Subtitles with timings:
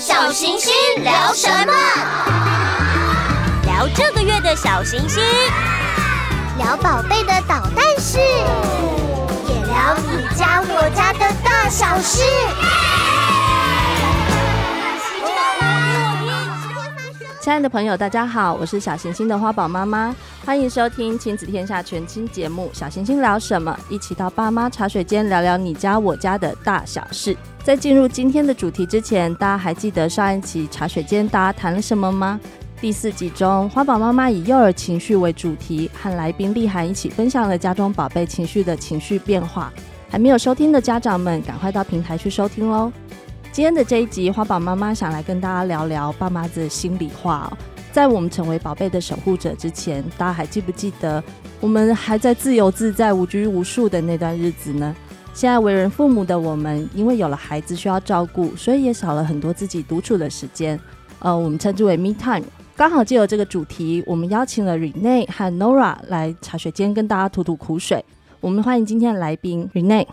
[0.00, 0.72] 小行星
[1.04, 1.74] 聊什么？
[3.66, 5.22] 聊这个月的小行星，
[6.56, 12.22] 聊宝贝的捣蛋事，也聊你家我家的大小事。
[17.42, 27.36] 亲爱的朋友，大家好，我是小行星的花宝妈妈，欢迎收听亲子天下全新节目《小行星聊什么》，一起到爸妈茶水间聊聊你家我家的大小事。
[27.62, 32.40] 在进入今天的主题之前，大家还记得上一期茶水间大家谈了什么吗？
[32.80, 39.70] 第四集中，花宝妈妈以幼儿情绪为主题，和来宾丽涵一起分享了家中宝贝情绪的情绪变化。
[40.08, 42.90] 还没有收听的家长们，赶快到平台去收听喽！
[43.52, 47.52] 今天的这一集，花宝妈妈想来跟大家聊聊爸妈的心里话。
[47.92, 51.22] 在我们成为宝贝的守护者之前，大家还记不记得
[51.60, 54.96] 我们还在自由自在、无拘无束的那段日子呢？
[55.32, 60.78] 现在为人父母的我们，因为有了孩子需要照顾，所以也少了很多自己独处的时间。
[61.20, 62.44] 呃，我们称之为 me time。
[62.76, 68.04] 刚好借由这个主题，我们邀请了 Renee 和 Nora 来茶水间跟大家吐吐苦水。
[68.40, 70.06] 我们欢迎今天的来宾 Renee。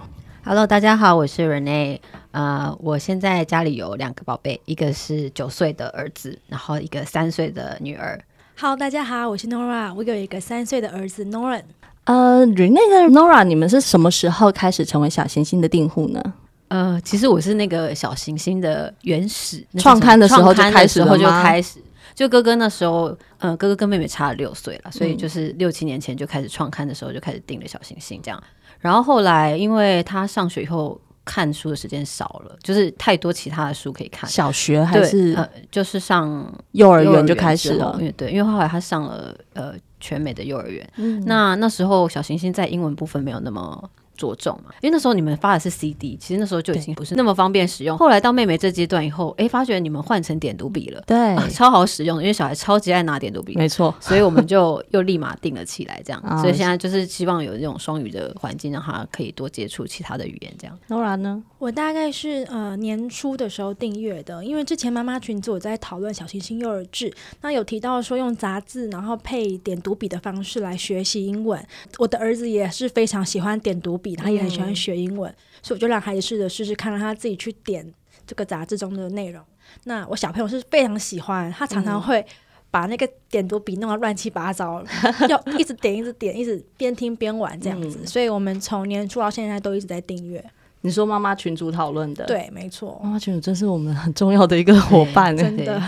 [0.45, 1.99] Hello，大家好，我是 Renee。
[2.31, 8.21] 呃，我现在家里有两个宝贝，一个是九岁的儿子，然后一个三岁的女儿。
[8.55, 11.63] 好，大家好，我是 Nora，我有一个三岁的儿子 Noran。
[12.07, 16.33] 呃，Renee 和 Nora，你们是什么时候开始成为小行星的订户呢？
[16.69, 21.17] 呃，其实我是那个小行星的原始创刊的时候就开始了吗？
[21.17, 21.79] 就开始，
[22.15, 28.41] 就哥哥那时候，嗯、呃，哥哥跟妹妹差了六岁了，所以就是六七年前就开始创刊的时候就开始订了小行星这样。
[28.79, 34.29] 然后后来，因为他上学以后看书的时间少了，就是太多其他的书可以看。
[34.29, 37.93] 小学还是呃，就是上幼儿园就开始了。
[37.99, 40.87] 因为对，因为后来他上了呃全美的幼儿园。
[40.97, 43.89] 嗯，那那时候小行星在英文部分没有那么。
[44.17, 47.97] 着重嘛，因为那时候你们发的是 CD，其实那时候就已经不是那么方便使用。
[47.97, 56.21] 后来到妹妹这阶段以后，哎，发觉你们换成点读笔了，对、啊，超好使用的，因为小孩超级爱拿点读笔，没错，所以我们就又立马定了起来，这样。
[56.25, 60.77] 哦、 所以现在就是希望有这种双语的环境，让他可以多接触其他的语言，这样。
[60.89, 61.43] Nora 呢？
[61.59, 67.11] 我大概是呃年初的时候订阅的，因为之前妈妈群组我在讨论小行星幼儿制，
[67.41, 71.63] 那有提到说用杂志然后配点读笔的方式来学习英文。
[71.97, 74.95] 我的儿子也是非常喜欢点读笔，他也很喜欢学。
[74.97, 77.93] 英文，所以我就让孩子试着试试看，让他自己去点
[78.25, 79.43] 这个杂志中的内容。
[79.83, 82.25] 那我小朋友是非常喜欢，他常常会
[82.71, 84.83] 把那个点读笔弄得乱七八糟，
[85.29, 88.05] 要一直点，一直点，一直边听边玩这样子。
[88.05, 90.43] 所以我们从年初到现在都一直在订阅。
[90.81, 95.81] 你说妈妈群主讨论的，对，没错，妈妈群主真是我们很重要的一个 伙伴，真的。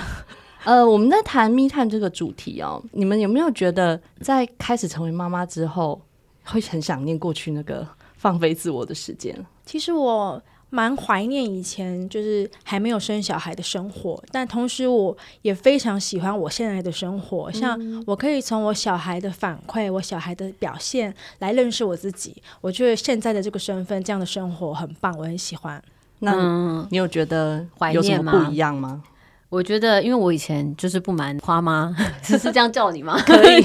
[0.65, 6.01] 呃，我们在谈密探这个主题哦，你们有没有觉得在开始成为妈妈之后，
[6.43, 7.87] 会很想念过去那个？
[8.19, 9.33] 放飞自我的时间，
[9.65, 17.51] 其实我蛮怀念以前就是还没有生小孩的生活，但同时我也非常喜欢我现在的生活。
[17.51, 22.35] 像我可以从我小孩的反馈、我小孩的表现来认识我自己。
[22.61, 25.81] 我觉得现在的这个身份、这样的生活很棒，我很喜欢。
[26.19, 29.01] 那你有觉得怀念吗不一样吗？
[29.47, 33.19] 我觉得，因为我以前就是不瞒花妈，是 是这样叫你吗？
[33.25, 33.63] 可以。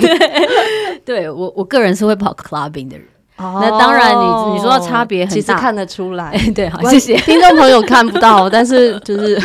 [1.05, 3.07] 对我，我个人是会跑 clubbing 的人。
[3.37, 6.31] 哦、那当然你，你你说到差别很大，其实看得出来。
[6.31, 9.37] 欸、对，好，谢谢听众朋友看不到，但是就 是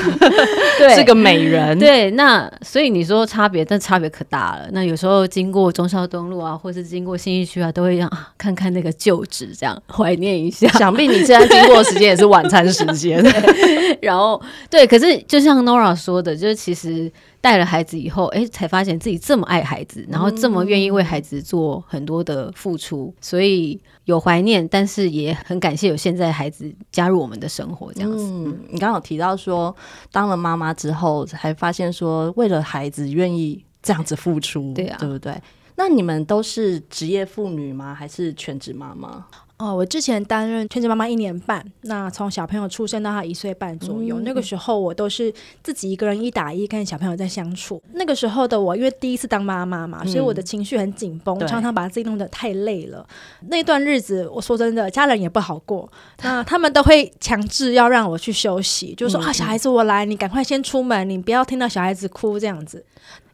[0.77, 1.77] 对，是个美人。
[1.79, 4.67] 对，那所以你说差别，但差别可大了。
[4.71, 10.67] 那有时候经过中孝东路啊，或是经过信义区啊，都会让啊看看那个旧址，这样 怀念一下。
[10.73, 13.19] 想必你现在经过的时间也是晚餐时间。
[14.03, 14.39] 然后
[14.69, 17.11] 对，可是就像 Nora 说的，就是其实。
[17.41, 28.23] 带了孩子以后，哎，才发现自己这么爱孩子，然后这么愿意为孩子做很多的付出，嗯、所以有怀念，但是也很感谢有现在孩子加入我们的生活这样子。
[28.25, 29.73] 嗯，你刚刚有提到说，
[30.11, 35.33] 当了妈妈之后，才发现说，为了孩子愿意这样子付出，对啊，对不对？
[35.75, 37.95] 那你们都是职业妇女吗？
[37.95, 39.25] 还是全职妈妈？
[39.59, 47.81] 哦，我之前担任全职妈妈一年半，那从小朋友出生到他一岁半左右，嗯，那个时候我都是自己一个人一打一跟小朋友在相处。
[47.91, 53.05] 那个时候的我，因为第一次当妈妈嘛，所以我的情绪很紧绷，嗯，常常把自己弄得太累了。
[53.49, 55.91] 那段日子，我说真的，家人也不好过，
[56.21, 62.85] 那他们都会强制要让我去休息，就是说啊，小孩子我来，你赶快先出门，你不要听到小孩子哭这样子。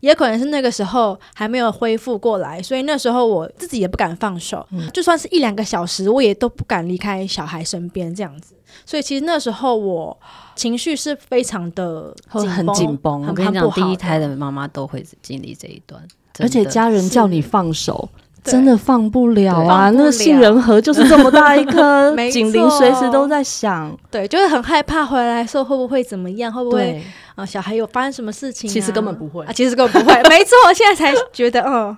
[0.06, 8.54] 也可能是那个时候还没有恢复过来，所以那时候我自己也不敢放手，嗯、就算是一两个小时，我也都不敢离开小孩身边这样子。
[8.86, 10.16] 所以其实那时候我
[10.56, 13.26] 情绪是非常的紧很紧绷。
[13.28, 16.00] 我跟你讲，第一胎的妈妈都会经历这一段，
[16.38, 18.08] 而且家人叫你放手，
[18.52, 19.92] 真的放不了啊！
[19.92, 23.98] 对那个杏仁核就是这么大一颗， 没警铃随时都在响。
[24.12, 28.74] 对，就是很害怕回来时候会不会怎么样，会不会，啊、呃、小孩有发生什么事情、啊？
[28.74, 31.96] 其实根本不会啊，其实根本不会，没错，现在才觉得，嗯，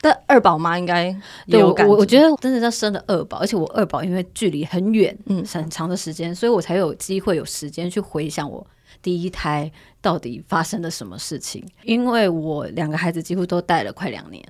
[0.00, 1.14] 但二宝妈应该
[1.48, 8.64] 对我有感觉我我觉得真的要生了二宝，而且我二宝因为距离很远，嗯嗯，很长的时间，所以我才有机会有时间去回想我
[9.02, 9.70] 第一胎
[10.00, 11.64] 到底发生了什么事情。
[11.82, 14.42] 因为我两个孩子几乎都带了快两年。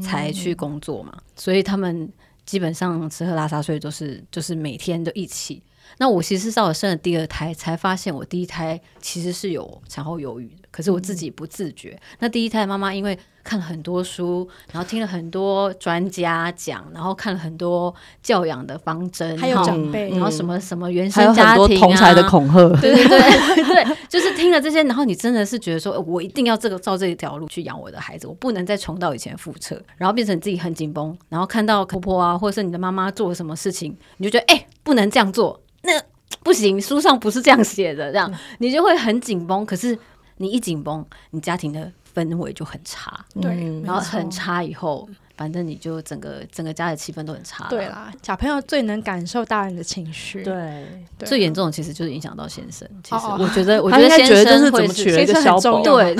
[0.00, 2.10] 才去工作嘛，所以他们
[2.46, 5.62] 基本上吃喝拉撒睡都是就是每天都一起。
[5.98, 11.90] 那我其实是到我生了第二胎，才发现我第一胎其实是有产后忧郁的，可是我自己不自觉。
[11.90, 17.92] 嗯、那第一胎妈妈因为看了很多书，然后听了很多专家讲，然后看了很多
[18.22, 35.60] 教养的方针，还有长辈，然后什么什么原生家庭啊，还有很多同才的恐吓，对 对对对，就是听了这些，然后你真的是觉得说，我一定要这个照这一条路去养我的孩子，我不能再重蹈以前覆辙，然后变成自己很紧绷，然后看到婆婆啊，或者是你的妈妈做了什么事情，你就觉得哎、欸，不能这样做。
[35.82, 35.92] 那
[36.42, 39.64] 不行，书上不是这样写的，这样你就会很紧绷。
[39.64, 39.96] 可是
[40.38, 45.08] 你一紧绷，你家庭的氛围就很差，对，然后很差以后，
[45.42, 47.66] 反正你就整个整个家的气氛都很差。
[47.68, 50.86] 对啦，小朋友最能感受大人的情绪，对，
[51.18, 52.88] 最严重的其实就是影响到先生。
[53.02, 56.14] 其实哦我觉得，我觉觉得先生就是怎么娶了一个小宝，对，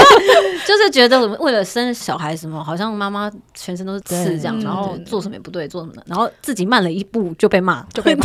[0.66, 8.24] 就是觉得我们为了生小孩什么，好像妈妈全身都是刺这样，然后做什么也不对，做什么，然后自己慢了一步就被骂，就被骂。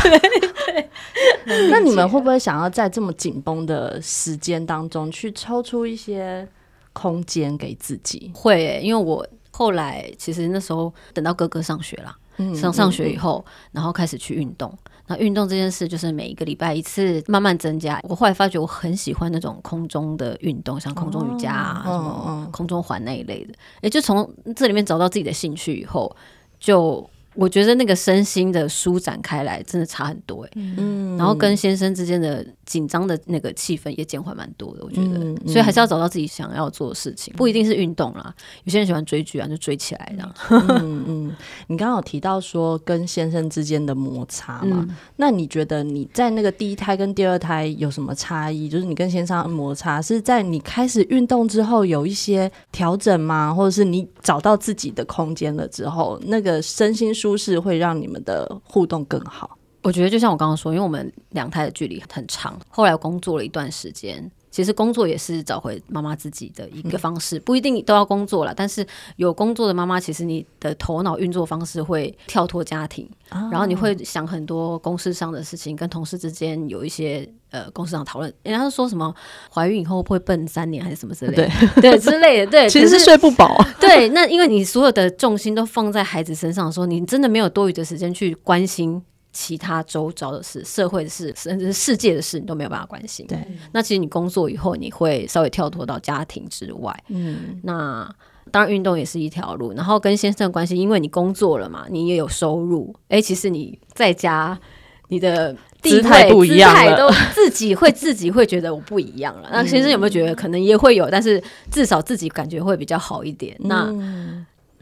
[1.69, 6.47] 那你们会不会想要在这么紧绷的时间当中，去抽出一些
[6.93, 8.31] 空间给自己？
[8.33, 9.25] 会、欸，因为我
[9.59, 14.73] 后来其实那时候等到哥哥上学啦，嗯、上上学以后，然后开始去运动。
[15.07, 17.99] 那运动这件事，就是每一个礼拜一次，慢慢增加。
[18.03, 23.51] 我后来发觉我很喜欢那种空中的运动，像空中瑜伽啊，哦、什么空中环那一类的。
[23.81, 26.15] 也、欸、就从这里面找到自己的兴趣以后，
[26.57, 27.09] 就。
[27.35, 30.73] 我觉得那个身心的舒展开来，真的差很多哎、欸。
[30.77, 35.17] 嗯，然后跟先生之间的紧张的那个气氛也减缓蛮多的，我觉得。
[35.17, 38.31] 嗯嗯、所以还是要找到自己想要做的事情，不一定是运动啦。
[38.63, 40.33] 有些人喜欢追剧啊，就追起来这样。
[40.51, 41.35] 嗯嗯。
[41.65, 44.85] 你刚刚有提到说跟先生之间的摩擦嘛？
[44.87, 48.69] 嗯、那你觉得你在那个第一胎跟第二胎有什么差异？
[48.69, 53.51] 就是你跟先生的摩擦是在你开始运动之后有一些调整吗？
[53.51, 59.57] 或者是你找到自己的空间了之后，那个身心舒适会让你们的互动更好。
[59.89, 68.53] 我觉得就像我刚刚说，因为我们两胎的距离很长，后来工作了一段时间，其实工作也是找回妈妈自己的一个方式，不一定都要工作了。
[68.55, 73.09] 但是有工作的妈妈，其实你的头脑运作方式会跳脱家庭，
[73.51, 78.31] 然后你会想很多公事上的事情，跟同事之间有一些呃公司上讨论。
[78.43, 79.11] 人家说什么
[79.51, 81.49] 怀孕以后会笨三年还是什么之类的，
[81.81, 83.57] 对对之类的，对， 其实是睡不饱。
[83.81, 89.01] 对，那因为你所有的重心都放在孩子身上的时候，你真的没有多余的时间去关心。
[89.41, 93.25] 其他周遭的事、社会的事，甚至是世界的事，你都没有办法关心。
[93.25, 93.37] 对，
[93.71, 96.93] 那其实你工作以后，你会稍微跳脱到家庭之外。
[97.07, 98.13] 嗯，那
[98.51, 99.71] 当然运动也是一条路。
[99.71, 102.93] 然后跟先生的关系，因为你工作了嘛，你也有收入。
[103.03, 104.59] 哎、欸，其实你在家，
[105.07, 109.47] 你的姿态不一样了，都自己会自己会觉得我不一样了。
[109.53, 111.09] 那先生有没有觉得可能也会有？
[111.09, 111.41] 但是
[111.71, 113.55] 至少自己感觉会比较好一点。
[113.59, 113.89] 那。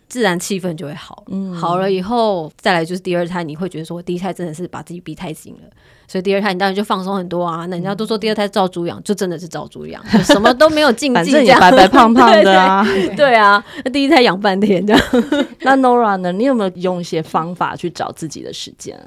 [0.07, 5.69] 嗯自然气氛就会好，嗯，好了以后再来就是第二胎，你会觉得说第一胎真的是把自己逼太紧了，
[6.07, 7.65] 所以第二胎你当然就放松很多啊。
[7.65, 13.61] 那人家都说第二胎照猪养，就真的是照猪养， 什么都没有禁忌，反正也白白胖胖的啊，对，对，对啊。
[13.83, 15.03] 那第一胎养半天这样，
[15.61, 16.31] 那 Nora 呢？
[16.31, 18.97] 你有没有用一些方法去找自己的时间？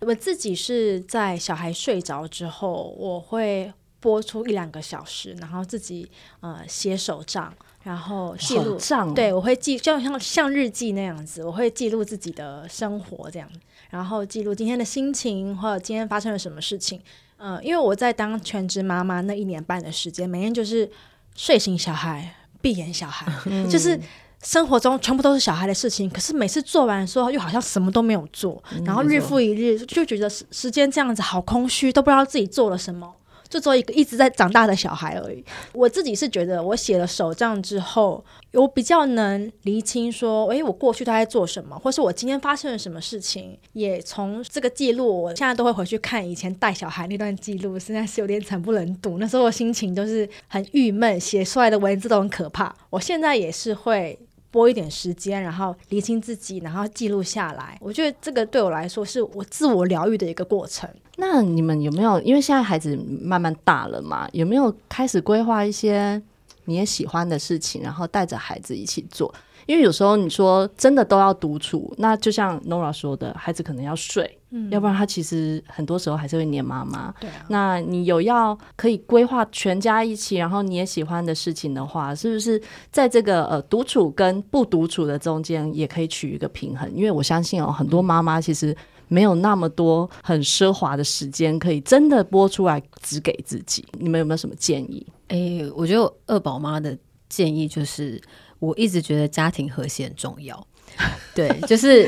[0.00, 7.52] 我自己是在小孩睡着之后，我会播出一两个小时，然后自己呃写手账。
[7.84, 13.48] 然后记录，帐对，我会记，就像像日记那样子，我会记录自己的生活这样，
[13.90, 16.98] 然后记录今天的心情，或者今天发生了什么事情。
[17.36, 20.90] 嗯、呃，因为我在当全职妈妈那一年半的时间，每天就是
[21.36, 24.00] 睡醒小孩，闭眼小孩，嗯、就是
[24.42, 26.08] 生活中全部都是小孩的事情。
[26.08, 33.14] 可是每次做完的时候，又好像什么都没有做，然后日复一日，就觉得时时间这样子好空虚，都不知道自己做了什么。
[33.54, 35.44] 就做一个一直在长大的小孩而已。
[35.72, 43.56] 我自己是觉得，我写了手账之后，我比较能厘清说，诶，我过去都在做什么，或是我今天发生了什么事情。
[43.72, 49.18] 也从这个记录，我现在都会回去看以前带小孩那段记录，实在是有点惨不忍睹。
[49.18, 52.74] 那时候我心情都是很郁闷，写出来的文字都很可怕。
[52.90, 54.18] 我现在也是会。
[54.54, 57.76] 拨一点时间，然后理清自己，然后记录下来。
[57.80, 60.88] 我觉得这个对我来说是我自我疗愈的一个过程。
[61.16, 62.20] 那你们有没有？
[62.20, 66.22] 因为现在孩子慢慢大了嘛，有没有开始规划一些
[66.66, 69.34] 你也喜欢的事情，然后带着孩子一起做。
[69.66, 77.14] 因为有时候你说真的都要独处，那就像 Nora 说的，孩子可能要睡，嗯，要不然他其实很多时候还是会黏妈妈。
[77.20, 86.90] 对啊，那你有要可以规划全家一起，然后你也喜欢的事情的话，是不是在这个呃独处跟不独处的中间也可以取一个平衡？
[86.94, 88.76] 因为我相信哦，很多妈妈其实
[89.08, 93.84] 没有那么多很奢华的时间可以真的播出来只给自己。
[93.98, 95.06] 你们有没有什么建议？
[95.28, 96.96] 哎、欸，我觉得二宝妈的
[97.28, 98.20] 建议就是。
[98.64, 100.66] 我一直觉得家庭和谐很重要，
[101.34, 102.06] 对，就是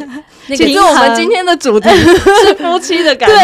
[0.48, 0.64] 那个。
[0.64, 3.36] 其实我们今天的主题 是夫妻的感觉，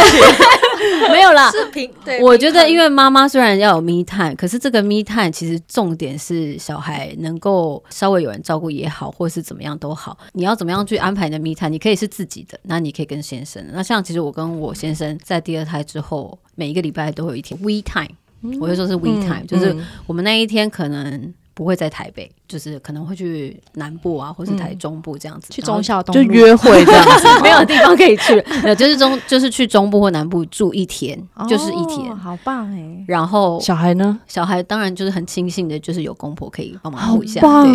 [1.10, 1.50] 没有啦。
[1.50, 10.16] 视频，对，我觉得因为妈妈虽然要有 me time，可是这个 me time 其实重点是小孩能够稍微有人照顾也好，或是怎么样都好。
[10.32, 11.70] 你要怎么样去安排你的 me time？
[11.70, 13.64] 你可以是自己的，那你可以跟先生。
[13.72, 18.14] 那像其实我跟我先生在第二胎之后，每一个礼拜都有一天 we time，
[18.60, 19.76] 我就说是 we time，嗯，就是
[20.06, 21.34] 我们那一天可能。
[21.54, 28.42] 不会在台北，就是可能会去南部啊，或是台中部这样子，嗯、去中校东就约会这样子， 没有地方可以去，
[28.76, 33.04] 就是中就是去中部或南部住一天，哦、就是一天，好棒哎。
[33.06, 34.18] 然后小孩呢？
[34.26, 37.40] 小孩当然就是很庆幸的，就是有公婆可以帮忙顾一下。
[37.40, 37.66] 棒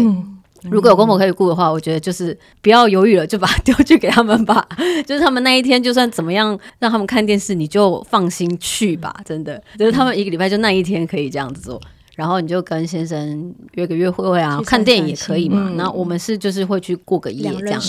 [0.61, 4.67] 对，如果有公婆可以顾的话，我觉得就是不要犹豫了，就把它丢去给他们吧。
[5.05, 9.15] 就是他们那一天就算怎么样让他们看电视，你就放心去吧。
[9.23, 11.79] 真的，就是他们一个礼拜就那一天可以这样子做。
[12.17, 15.71] 然后你就跟先生约个约会啊，看电影也可以嘛。
[15.75, 17.79] 那、嗯、我们是就是会去过个夜这样。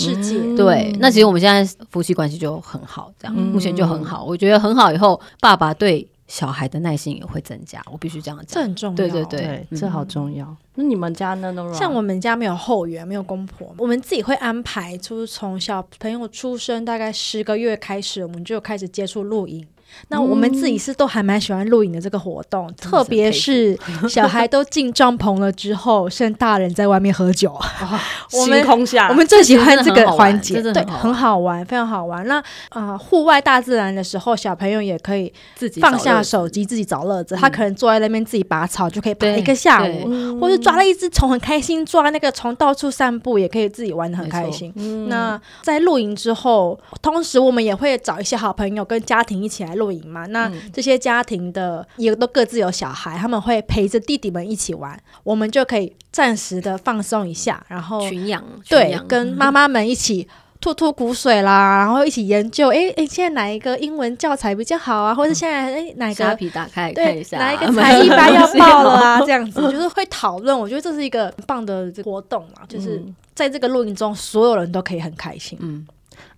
[0.55, 4.23] 对，那其实我们现在夫妻关系就很好，这样、嗯、目前就很好。
[4.23, 7.83] 我觉得很好，以后爸爸对小孩的耐心也会增加。
[7.91, 8.95] 我必须这样讲，这很重要。
[8.95, 10.55] 对对对，对这好重要。
[10.75, 11.51] 那你们家呢？
[11.73, 14.95] 像我们家没有后援，没有公婆，我们自己会安排。
[14.99, 19.65] 就是从小朋友出生大概十个月开始，我们就开始接触露营。
[20.09, 23.77] 那我们自己是都还蛮喜欢露营的这个活动，嗯、特别是
[24.09, 27.99] 小孩都进帐篷了之后，剩大人在外面喝酒，哦、
[28.33, 32.25] 我们星空下，我们最喜欢这个环节，对，很好玩，非常好玩。
[32.27, 37.35] 那啊，户、呃、外大自然的时候，小朋友也可以自己放下手机，自己找乐子。
[37.35, 44.73] 他可能坐在那边自己拔草，就可以拔一个下午，或者抓了一只虫很开心，抓那个虫到处散步，也可以自己玩的很开心。
[45.09, 49.75] 那在露营之后，同时我们也会找一些好朋友跟家庭一起来。
[49.79, 60.27] 露营嘛，那这些家庭的也都各自有小孩，他们会陪着弟弟们一起玩，我们就可以暂时的放松一下，然后群养，对，跟妈妈们一起
[60.61, 65.15] 吐吐苦水啦，然后一起研究，哎哎，现在哪一个英文教材比较好啊？
[65.15, 69.21] 或者现在哎哪个虾皮打开看一下，哪一个 才艺班要报了啊？
[69.21, 73.01] 这样子 就是会讨论，我觉得这是一个很棒的活动嘛，就是
[73.33, 75.87] 在这个露营中，所有人都可以很开心，嗯。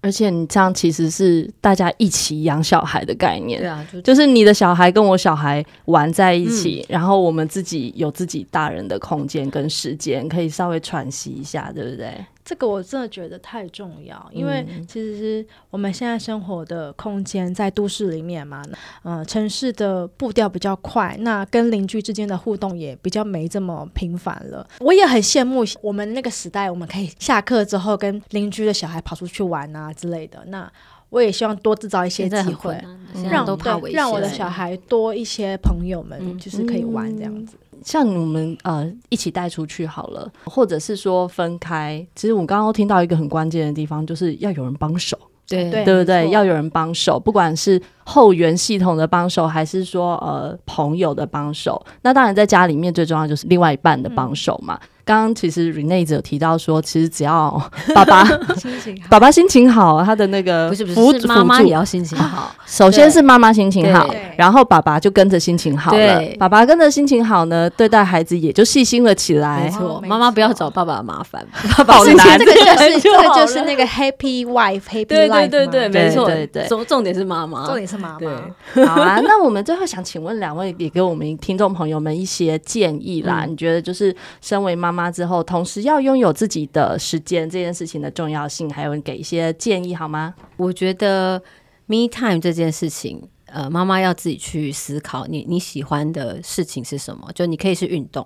[0.01, 12.13] 而且你这样其实是大家一起养小孩的概念，对啊，就，就是你的小孩跟我小孩玩在一起，嗯，然后我们自己有自己大人的空间跟时间，可以稍微喘息一下，对不对？
[12.43, 18.63] 这个我真的觉得太重要，因为其实是我们现在生活的空间在都市里面嘛，
[19.03, 24.67] 嗯、呃，城市的步调比较快，那跟邻居之间的互动也比较没这么频繁了。
[24.79, 30.43] 我也很羡慕我们那个时代，我们可以下课之后跟邻居的小孩跑出去玩啊之类的。
[30.47, 30.71] 那
[31.09, 32.81] 我也希望多制造一些机会，
[33.29, 33.45] 让
[33.91, 37.55] 让我的小孩多一些朋友们，就是可以玩这样子。
[37.55, 42.05] 嗯像你们呃一起带出去好了，或者是说分开。
[42.15, 46.29] 其实我刚刚听到一个很关键的地方，就是要有人帮手，对对不对？
[46.29, 51.83] 要有人帮手，不管是后援系统的帮手，还是说呃朋友的帮手。
[52.01, 54.79] 那当然在家里面最重要就是另外一半的帮手嘛。
[54.81, 57.61] 嗯刚刚其实 Renee 有提到说，其实只要
[57.93, 58.23] 爸爸
[58.55, 62.53] 心情好，爸爸心情好，他的那个不是不是妈妈也要心情好。
[62.65, 66.21] 首先是妈妈心情好，然后爸爸就跟着心情好了。
[66.39, 69.63] 爸爸跟着心情好呢，对待孩子也就细心了起来。
[69.63, 71.45] 没错，妈妈不要找爸爸麻烦，
[71.77, 75.05] 爸爸心情这个就是这个就是那个 Happy Wife Happy Life。
[75.07, 76.67] 对对对对，没错对对。
[76.67, 78.85] 重重点是妈妈，重点是妈妈。
[78.85, 83.45] 好啊，那我们最后想请问两位，也给我们听众朋友们一些建议啦。
[83.47, 85.01] 你觉得就是身为妈妈。
[85.01, 90.35] 妈之后，同时要拥有自己的时间这件事情的重要性，还有给一些建议好吗？
[90.57, 91.41] 我觉得
[91.87, 97.27] me time 这件事情，呃，妈妈要自己去思考你，你你喜欢的事情是什么？
[97.33, 98.23] 就你可以是运动，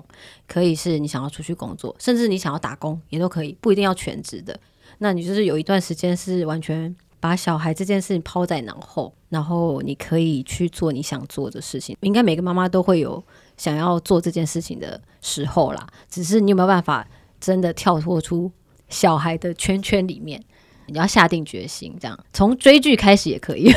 [0.50, 4.60] 可以是你想要出去工作，甚至你想要打工也都可以，不一定要全职的。
[4.98, 6.94] 那你就是有一段时间是完全
[7.26, 11.98] 把小孩这件事情抛在脑后，然后你可以去做你想做的事情。
[12.02, 13.24] 应该每个妈妈都会有。
[13.58, 17.08] 想要做这件事情的时候啦，只是你有没有办法
[17.40, 18.52] 真的跳脱出
[18.90, 20.44] 小孩的圈圈里面？
[20.88, 23.72] 你要下定决心，这样从追剧开始也可以。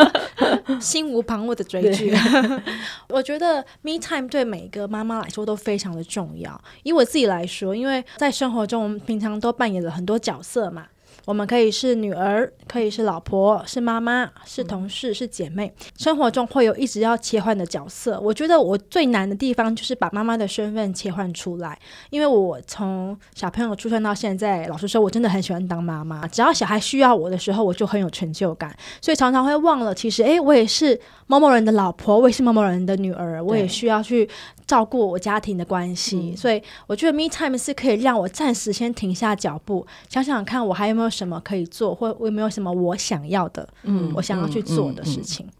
[0.78, 2.14] 心无旁骛的追剧。
[3.08, 6.62] 我觉得 me time 对每个妈妈来说都非常的重要。
[6.82, 10.86] 以我自己来说，因为在生活中我们平常都扮演了很多角色嘛。
[11.28, 15.70] 我们可以是女儿，可以是老婆，是妈妈，是同事，是姐妹。
[15.98, 18.18] 生活中会有一直要切换的角色。
[18.18, 26.26] 我觉得我最难的地方就是把妈妈的身份切换出来，因为我从小朋友出生到现在，老实说，我真的很喜欢当妈妈。
[26.28, 34.26] 只要小孩需要我的时候，我就很有成就感，所以常常会忘了，其实，诶，我也是某某人的老婆，我也是某某人的女儿，我也需要去
[34.68, 36.36] 照顾我家庭的关系。
[36.36, 45.44] 所以，我觉得 me time 是可以让我暂时先停下脚步，想想看我还有没有什么可以做，或有没有什么我想要的，嗯，我想要去做的事情。
[45.46, 45.54] 嗯嗯嗯、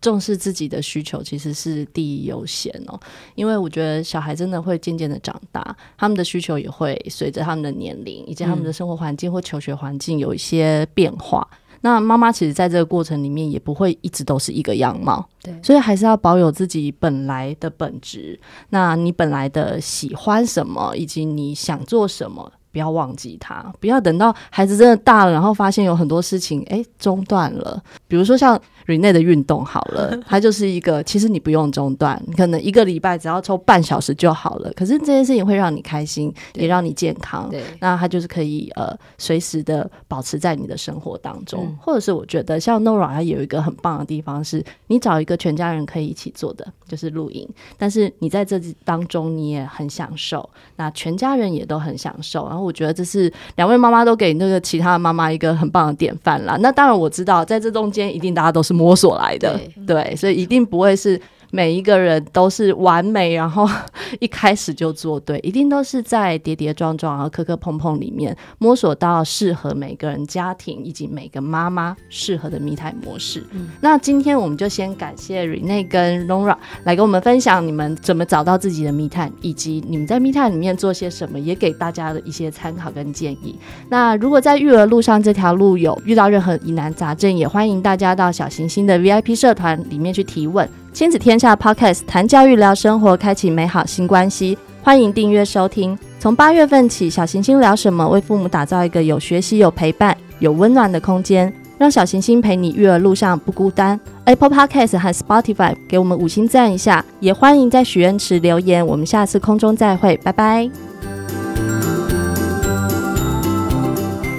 [0.00, 2.98] 重视自己的需求其实是第一优先哦，
[3.34, 11.46] 因为我觉得小孩真的会渐渐的长大，他们的需求也会随着他们的年龄以及他们的生活环境或求学环境有一些变化。
[11.84, 18.40] 嗯、那妈妈其实在这个过程里面也不会一直都是一个样貌，对，所以还是要保有自己本来的本质。
[18.70, 22.50] 那你本来的喜欢什么，以及你想做什么。
[22.74, 27.80] 不要忘记他，不要等到孩子真的大了，然后发现有很多事情哎中断了。
[28.08, 34.72] 比如说像 Rene 的运动好了， 它就是一个其实你不用中断，你可能一个礼拜只要抽半小时就好了。
[34.72, 37.48] 可是这件事情会让你开心，也让你健康。
[37.48, 41.64] 对，那它就是可以呃随时的保持在你的生活当中。
[41.64, 47.48] 嗯、或者是我觉得像 Nora 它有一个很棒的地方是，你找一个全家人可以一起做的，就是露营。
[47.78, 52.63] 但是你在这当中你也很享受，那全家人也都很享受，然后。
[52.64, 56.56] 我觉得这是两位妈妈都给那个其他的妈妈一个很棒的典范啦。
[56.60, 61.20] 那当然我知道，在这中间一定大家都是摸索来的，对，对，所以一定不会是。
[61.54, 63.64] 每一个人都是完美，然后
[64.18, 73.46] 一开始就做对，一定都是在跌跌撞撞和磕磕碰碰里面摸索到适合每个人家庭以及每个妈妈适合的密探模式。
[73.52, 83.54] 嗯，那今天我们就先感谢 Rene 跟 Nora 来跟我们分享你们怎么找到自己的密探以及你们在密探里面做些什么，也给大家的一些参考跟建议。
[83.88, 90.68] 那如果在育儿路上这条路有遇到任何疑难杂症，也欢迎大家到小行星的 VIP 社团里面去提问。
[90.94, 94.56] 亲子天下 Podcast 谈教育聊生活，开启美好新关系。
[94.80, 95.98] 欢迎订阅收听。
[96.20, 103.98] 从八月份起，小行星聊什么为父母打造一个有学习、有陪伴、有温暖的空间，让小行星陪你育儿路上不孤单。
[104.26, 108.86] Apple Podcast 和 Spotify 给我们五星赞一下，也欢迎在许愿池留言。
[108.86, 110.70] 我们下次空中再会，拜拜。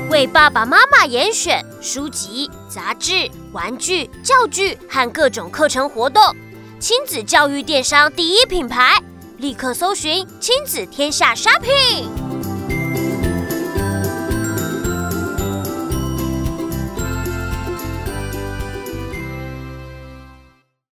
[0.10, 6.24] 为爸爸妈妈严选书籍、杂志、玩具、教具和各种课程活动。
[6.88, 9.02] 亲子教育电商第一品牌，
[9.38, 12.25] 立刻搜寻亲子天下 Shopping。